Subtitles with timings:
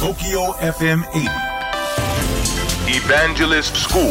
[0.00, 1.28] TOKYO FM 80
[2.88, 4.02] Evangelist School.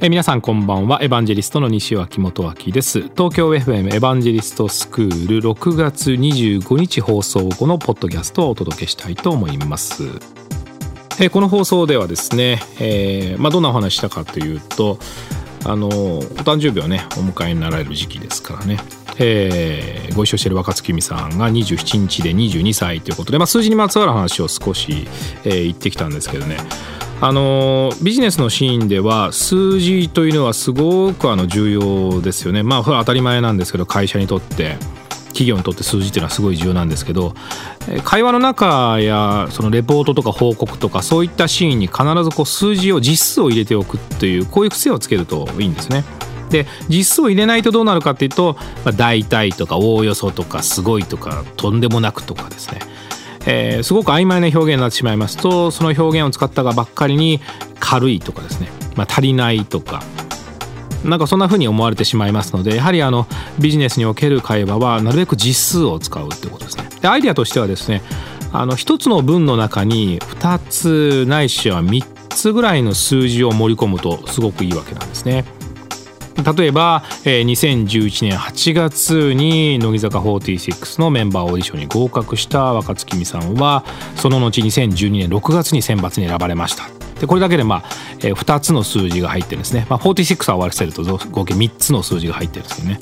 [0.00, 1.02] えー皆さんこんばんは。
[1.02, 3.00] エヴァンジェリストの西脇元明です。
[3.00, 10.04] 東京 FM エヴァンジェリストスクール6月25日放送後のポッドキャストをお届けしたいと思います。
[10.04, 15.00] えーこの放送ではですね、えーまあ、どんなお話したかというと
[15.64, 18.76] あのお誕生日をねお迎えになられる時期ですからね、
[19.18, 25.08] えーご一緒している若月美さんが27日で22歳ということで、まあ、数字にまつわる話を少し、
[25.44, 26.56] えー言ってきたんですけどね
[27.20, 34.76] あのビジネスのシーンでは数字というのはすごくあの重要ですよねまあ当たり前なんですけど会社にとって
[35.28, 37.34] 企業にとって数字っていうのはすごい重要なんですけど
[38.04, 46.04] 会話の中やそのレポートとか報告とかそういったシーンに必ずこう数字を実数を入れておくというこういう癖をつけるといいんですね。
[46.54, 52.78] で実数を入れないとどうなるかっていうと、まあ、大体とかおおよそとかすごいとかとんでもなくとかですね
[53.44, 57.40] えーすごく曖昧な表現になってしまいますとその表現を使ったがばっかりに
[57.80, 60.04] 軽いとかですね、まあ、足りないとか
[61.04, 63.26] なんかそんな風に思われてしまいますのでやはりあの
[63.58, 66.88] ビジネスにおける会話はなるべく実数を使うってことですね。
[67.02, 68.00] でアイデアとしてはですね
[68.52, 75.44] あの一つの文の中に2つないしは3つぐらいの数字を盛り込むとすごくいいわけなんですね。
[76.42, 83.84] 例えば、えー2011年8月に乃木坂46のメンバーオーディションに合格した若月美さんは
[84.16, 86.88] その後2012年6月に選抜に選ばれました。
[87.20, 87.84] でこれだけで、まあ
[88.18, 92.98] えー2つの数字が入ってるんですね、まあ、46は合わらせると合計3つの数字が入ってるんですけどね。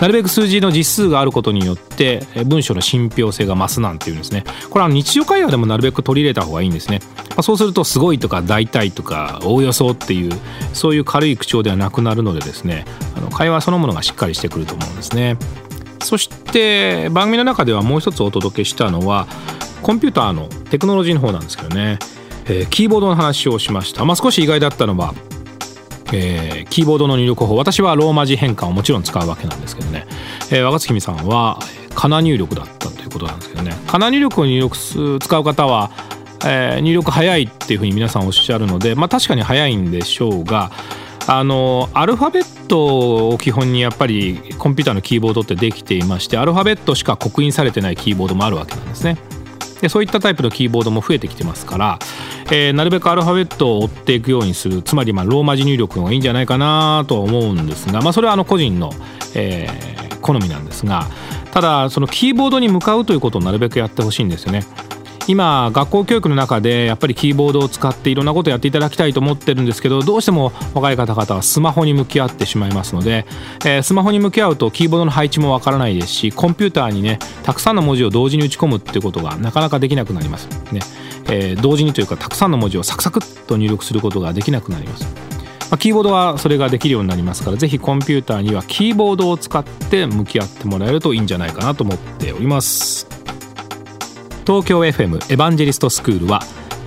[0.00, 4.44] なるべく数字の実数があることによって文章の信憑性が増すなんていうんですね。
[4.68, 10.32] これは日常会話でもなるべく取り入れた方がいいんですね、まあ、そうするとすごいとか大体とかおおよそっていう
[10.74, 12.84] そういう軽い口調ではなくなるのでですね
[13.16, 15.36] あの会話そのものがしっかりしてくると思うんですね。
[16.02, 19.26] そして番組の中ではもう一つお届けしたのは
[19.82, 21.98] コンピューターのテクノロジーの方なんですけどね、
[22.46, 25.14] えーキーボードの話をしました、まあ、少し意外だったのは
[26.12, 27.56] えーキーボードの入力法。
[27.56, 30.06] 私はローマ字変換をもちろん使うわけなんですけどね、
[30.50, 33.72] えー若月さんはえーカナ入力だったということなんですけどね。
[33.86, 35.92] カナ入力を入力す使う方は、
[36.44, 40.70] えー入力早いっていうふうに皆さんおっしゃるので、まあ、確かに早いんでしょうが
[41.26, 49.16] あのアルファベットを基本にやっぱりコンピューターのキーボードってできていましてアルファベットしか刻印されてないキーボードもあるわけなんですね。
[49.80, 51.98] でそういったタイプのキーボードも増えてきてますから、
[52.50, 58.92] えーなるべくアルファベットを追っていくようにするつまりまローマ字入力の方がいいんじゃないかなとは思うんですが、まあ、それはあの個人の、
[59.34, 61.06] えー好みなんですが
[61.52, 64.64] ただそのキーボードに向かうということをなるべくやってほしいんですよね。
[65.26, 73.26] 今学校教育の中でやっぱりキーボードを使っていろんなことをやっていただきたいと思ってるんですけどどうしても若い方々はスマホに向き合ってしまいますので、
[73.64, 80.48] えースマホに向き合うとキーボードの配置もわからないですしコンピューターにねたくさんの文字を同時に打ち込むっていうことがなかなかできなくなります。
[80.72, 80.80] ね、
[81.30, 85.04] えー同時にというかたくさんの文字をサクサクっと入力することができなくなります。
[85.70, 93.13] まあ、キーボードはそれができるようになりますからぜひコンピューターにはキーボードを使って向き合ってもらえるといいんじゃないかなと思っております。
[94.46, 96.40] 東京 FM エヴァンジェリストスクールは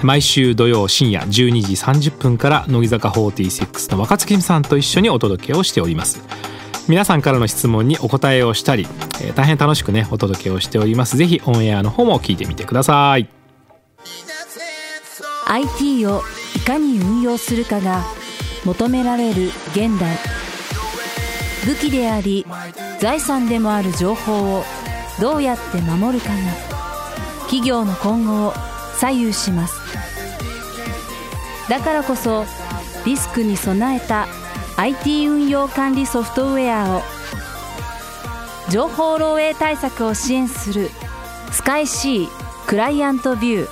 [0.04, 1.30] 毎週土曜深夜12
[1.64, 6.22] 時30分から乃木坂46の若月さんと一緒にお届けをしております。
[6.88, 8.88] 皆さんからの質問にお答えをしたり、
[9.22, 11.18] えー大変楽しくねお届けをしております。
[11.18, 13.28] ぜひオンエアの方も聞いてみてください。
[15.48, 16.22] IT を
[16.56, 18.04] いかに運用するかが
[18.66, 20.16] 求められる現代。
[21.66, 22.46] 武器であり
[23.00, 24.64] 財産でもある情報を
[25.20, 26.78] どうやって守るかが
[27.48, 28.54] 企業の今後を
[29.00, 29.80] 左右します。
[31.70, 32.46] だからこそ
[33.06, 34.28] リスクに備えた
[34.78, 37.02] IT 運用管理ソフトウェアを
[38.70, 40.90] 情報漏洩対策を支援する
[41.52, 42.28] スカイ C
[42.68, 43.70] クライアントビュー。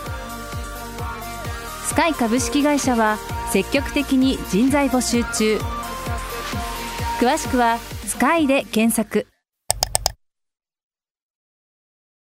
[1.86, 3.18] スカイ株式会社は
[3.52, 5.60] 積極的に人材募集中。
[7.20, 9.28] 詳しくは「スカイで検索。